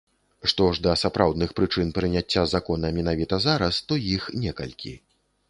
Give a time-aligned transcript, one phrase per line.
[0.51, 4.97] Што ж да сапраўдных прычын прыняцця закона менавіта зараз, то іх некалькі.